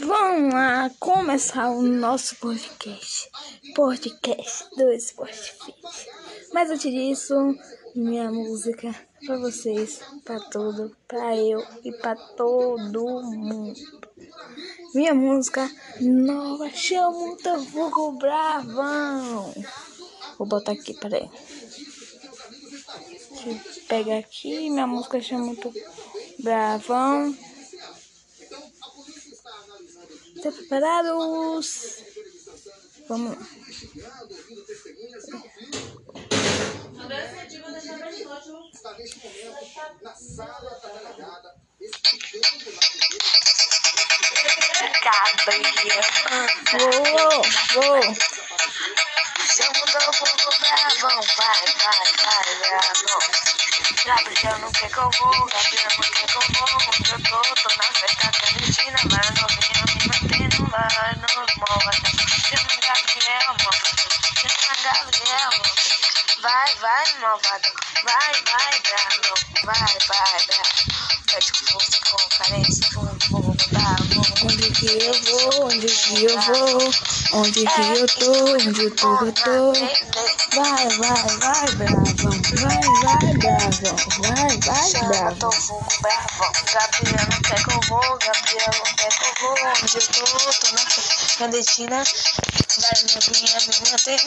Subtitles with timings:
[0.00, 3.30] Vamos lá começar o nosso podcast.
[3.74, 6.08] Podcast do Esporte Fit.
[6.52, 7.34] Mas antes disso,
[7.94, 8.94] minha música
[9.24, 13.80] para vocês, para todo, para eu e para todo mundo.
[14.94, 19.54] Minha música nova chama o fogo bravão.
[20.36, 21.30] Vou botar aqui, peraí.
[23.30, 24.68] Deixa eu pegar aqui.
[24.68, 25.72] Minha música chama muito
[26.38, 27.34] bravão.
[30.40, 32.02] Estão preparados?
[33.06, 33.46] Vamos lá.
[38.72, 40.80] Está neste momento na sala.
[46.72, 47.42] Vou,
[47.74, 48.00] vou.
[49.50, 53.20] Chama o fogo bravão, vai, vai, vai, bravão.
[54.06, 56.68] Gabriel não quer que eu vou, Gabriel não quer que eu vou.
[57.10, 59.59] Eu tô, tô na festa clandestina, vai novinha
[64.90, 65.50] Chama Gabriel,
[66.42, 67.72] vai, vai, malvadão.
[68.02, 70.72] Vai, vai, bravão, vai, vai, bravão.
[71.26, 74.24] Pede com força, com carência, vou, vou, mudar, vou.
[74.42, 76.78] Onde que eu vou, onde que eu vou,
[77.34, 79.72] onde que eu tô, onde eu tô, eu tô.
[80.56, 85.38] Vai, vai, vai, bravão, vai, vai, bravão, vai, vai, bravão.
[85.38, 89.56] Tô fogo, bravão, Gabriel não quer que eu vou, Gabriel não quer que eu vou,
[89.82, 90.84] onde eu tô, tô na
[91.36, 92.04] clandestina.
[92.78, 94.20] Vai, novinha, me manter,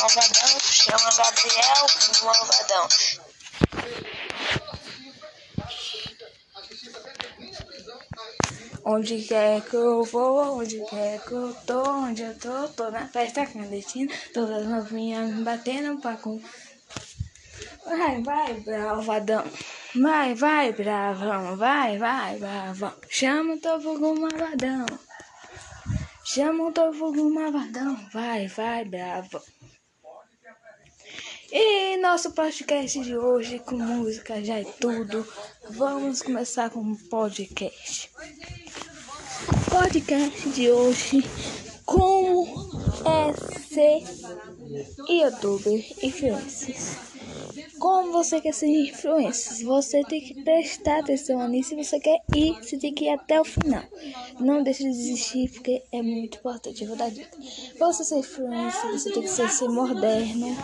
[0.00, 1.86] malvadão, chama Gabriel,
[2.22, 2.88] malvadão.
[8.84, 13.06] Onde quer que eu vou, onde quer que eu tô, onde eu tô, tô na
[13.06, 16.40] festa clandestina, todas novinhas me batendo pra com.
[17.88, 19.44] Vai, vai, bravadão.
[19.94, 21.56] Vai, vai, bravão.
[21.56, 22.92] Vai, vai, bravão.
[23.08, 24.84] Chama o teu fogo malvadão.
[26.22, 27.96] Chama o teu fogo malvadão.
[28.12, 29.40] Vai, vai, bravão.
[31.50, 35.26] E nosso podcast de hoje com música já é tudo.
[35.70, 38.10] Vamos começar com o podcast.
[39.70, 41.24] Podcast de hoje
[41.86, 42.46] como
[43.06, 43.32] é
[43.62, 44.04] ser
[45.08, 47.08] youtuber influencers.
[47.78, 49.64] Como você quer ser influencer?
[49.66, 51.70] Você tem que prestar atenção nisso.
[51.70, 53.84] Se você quer ir, você tem que ir até o final.
[54.40, 56.82] Não deixe de desistir, porque é muito importante.
[56.82, 57.30] Eu vou dar dica.
[57.78, 60.56] Você ser influencer, você tem que ser, ser moderno.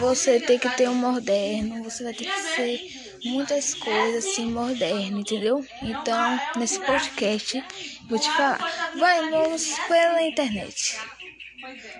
[0.00, 1.84] Você tem que ter um moderno.
[1.84, 5.64] Você vai ter que ser muitas coisas assim moderno, entendeu?
[5.82, 7.62] Então, nesse podcast,
[8.08, 8.92] vou te falar.
[8.96, 10.98] Vamos pela internet.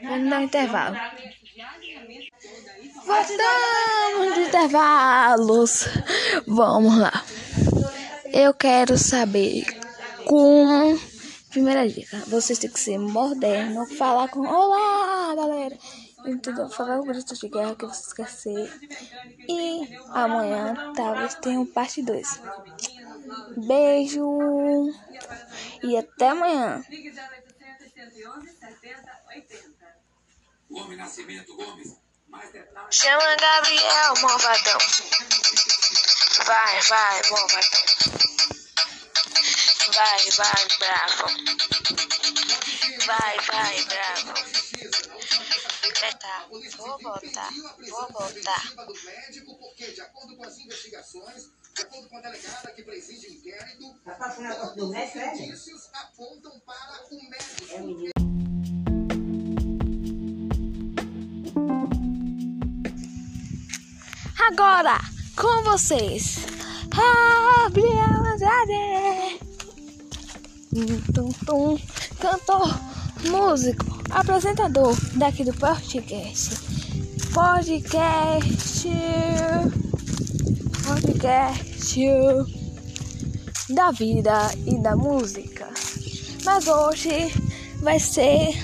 [0.02, 0.96] Vamos dar um intervalo.
[3.06, 5.88] Voltamos de intervalos.
[6.46, 7.24] Vamos lá.
[8.32, 9.64] Eu quero saber
[10.24, 10.98] como.
[11.50, 14.40] Primeira dica: vocês têm que ser moderno, falar com.
[14.40, 15.76] Olá, galera!
[16.26, 16.68] Entendeu?
[16.68, 18.72] Falar o grito de guerra que vocês querem ser.
[19.48, 22.40] E amanhã talvez tenha um parte 2.
[23.56, 24.28] Beijo!
[25.82, 26.84] E até amanhã!
[30.96, 31.96] Nascimento Gomes.
[32.90, 34.78] Chama Gabriel, malvadão.
[36.46, 37.80] Vai, vai, malvadão.
[39.92, 41.26] Vai, vai, bravo.
[43.06, 44.34] Vai, vai, bravo.
[46.76, 47.50] Vou botar,
[47.88, 48.62] vou botar.
[51.80, 53.94] De acordo com de acordo com a delegada que preside o inquérito,
[55.40, 58.10] indícios apontam para o médico.
[64.46, 64.98] Agora,
[65.36, 66.44] com vocês,
[66.90, 69.40] Gabriel Andrade.
[71.14, 71.78] Tum, tum,
[72.20, 72.78] cantor,
[73.30, 76.56] músico, apresentador daqui do podcast.
[77.32, 78.86] Podcast.
[81.20, 82.00] Podcast
[83.68, 85.68] da vida e da música.
[86.46, 87.30] Mas hoje
[87.80, 88.54] vai ser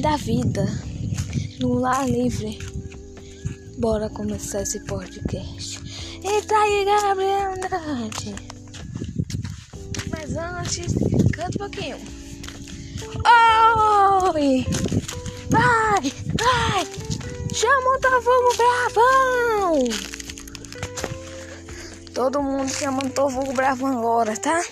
[0.00, 0.64] da vida
[1.60, 2.58] no lar livre.
[3.78, 5.78] Bora começar esse podcast.
[6.24, 8.34] Eita aí, Gabriel Andrade.
[10.08, 10.94] Mas antes,
[11.34, 11.98] canta um pouquinho.
[14.34, 14.66] Oi!
[15.50, 16.12] Vai!
[16.40, 16.86] Vai!
[17.52, 20.11] Chama o Tovugo Bravão!
[22.14, 24.62] Todo mundo chama o Tovugo Bravão agora, tá?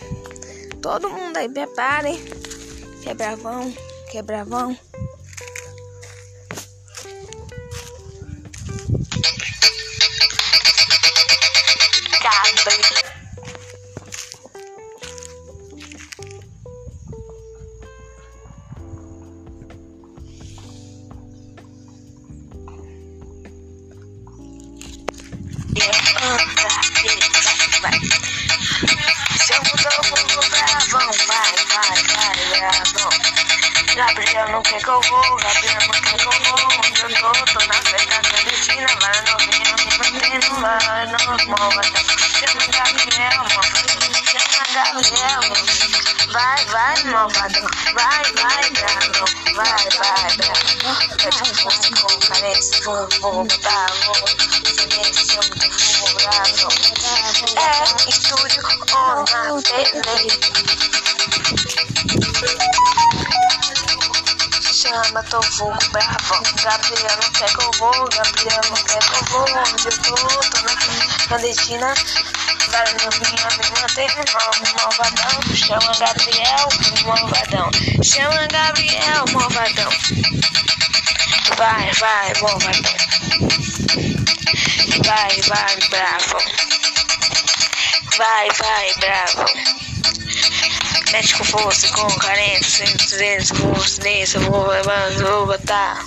[0.82, 2.18] Todo mundo aí, prepare.
[3.02, 4.22] Que é
[34.00, 36.68] Gabriel não quer que eu vou, Gabriel não quer que eu vou.
[36.86, 38.86] Onde eu tô, tô na festa clandestina.
[38.98, 42.02] Vai novinha me mantendo, vai nos malvadão.
[42.32, 43.44] Chama Gabriel,
[44.24, 45.42] chama Gabriel.
[46.32, 47.68] Vai, vai, malvadão.
[47.92, 49.26] Vai, vai, dragão.
[49.54, 50.96] Vai, vai, dragão.
[51.22, 54.16] Eu te fosse com carência, vou, vou botar, vou.
[54.64, 55.40] Silêncio,
[56.00, 56.72] vou, dragão.
[57.56, 58.62] É estúdio
[58.96, 59.60] ou na
[65.24, 66.42] tô fogo bravo.
[66.62, 69.46] Gabriel não quer que eu vou, Gabriel não quer que eu vou.
[69.72, 71.94] Onde eu tô, tô na clandestina.
[72.68, 74.32] Várias novinhas me mantendo
[74.78, 75.56] malvadão.
[75.56, 76.68] Chama Gabriel,
[77.04, 77.70] malvadão.
[78.02, 79.90] Chama Gabriel, malvadão.
[81.56, 83.10] Vai, vai, malvadão.
[85.04, 86.38] Vai, vai, bravo.
[88.16, 89.79] Vai, vai, bravo.
[91.12, 94.66] Mete com força, com carência, sem vezes, vou nesse, vou,
[95.18, 96.06] vou botar.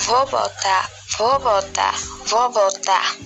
[0.00, 1.94] Vou botar, vou botar,
[2.26, 3.16] vou botar.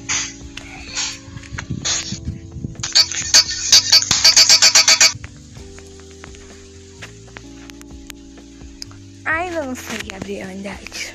[9.24, 11.14] Ainda não sei Gabriel Andrade.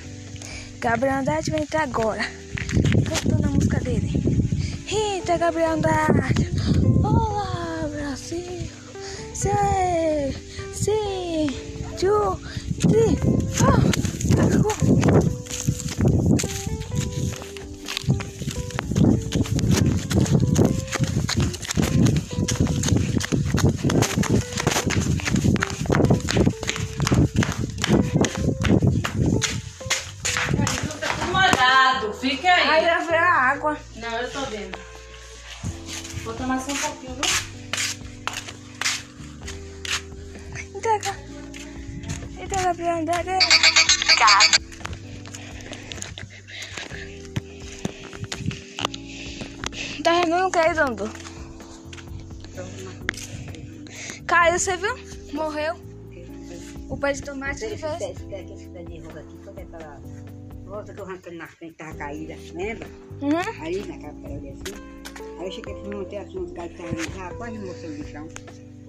[0.80, 2.22] Gabriel Andrade vai entrar agora.
[3.08, 4.12] Cantando a música dele.
[5.16, 6.50] Eita, Gabriel Andrade.
[7.02, 8.70] Olá, Brasil.
[9.34, 10.36] Sei,
[10.74, 11.48] sim,
[11.98, 12.38] two,
[12.82, 13.16] three,
[13.56, 13.96] four.
[32.20, 32.70] Fica aí.
[32.70, 33.78] Aí já veio a água.
[33.98, 34.95] Não, eu tô vendo.
[36.26, 37.24] Vou tomar só um pouquinho, viu?
[40.76, 41.16] Entrega.
[42.32, 43.30] Entrega, Gabriel Andrade.
[44.18, 44.50] Cara.
[50.04, 51.12] Tá regando o que aí, Dando?
[54.26, 54.96] Caiu, você viu?
[55.32, 55.76] Morreu.
[56.90, 58.02] O pé de tomate ele fez.
[58.02, 60.02] Esse pé, esse pé de rosa aqui, foi aquela
[60.66, 62.88] rosa que eu arrancando na frente, tava caída, lembra?
[63.22, 63.64] Uhum.
[63.64, 64.95] Ali naquela parede assim.
[65.40, 68.28] Aí eu cheguei pra montei assim, uns caras que ali, já quase mostrando no chão.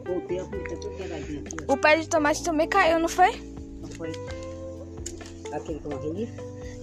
[0.05, 1.73] Voltei, a fruta tá tudo aqui, ó.
[1.73, 3.33] O pé de tomate também caiu, não foi?
[3.81, 4.13] Não foi?
[5.53, 6.29] Aquele que eu morri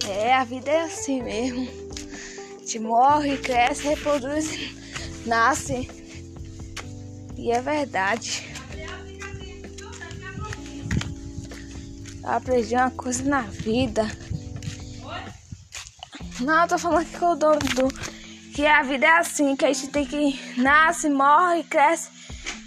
[0.08, 1.66] É, a vida é assim mesmo.
[2.56, 4.74] A gente morre, cresce, reproduz,
[5.26, 5.88] nasce.
[7.36, 8.54] E é verdade.
[12.22, 14.10] Eu aprendi uma coisa na vida.
[16.40, 18.13] Não, eu tô falando aqui com o dono do.
[18.54, 22.08] Que a vida é assim, que a gente tem que nasce, morre, cresce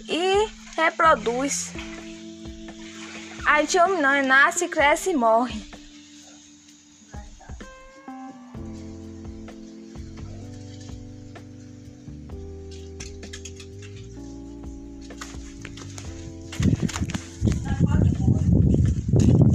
[0.06, 0.46] e
[0.76, 1.72] reproduz.
[3.46, 5.66] A gente homem não, é nasce, cresce e morre.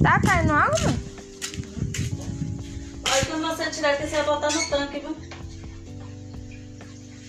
[0.02, 1.00] Tá caindo água, mãe?
[3.08, 5.16] Olha, quando você tirar que você vai botar no tanque, viu?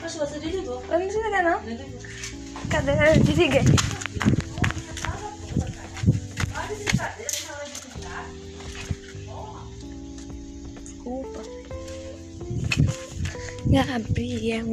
[0.05, 0.83] Que você desligou.
[0.91, 1.61] Eu não desliguei, não.
[1.61, 2.01] Desligou.
[2.71, 2.93] Cadê?
[2.93, 3.63] Eu desliguei.
[10.85, 11.43] Desculpa.
[13.67, 14.67] Gabriel.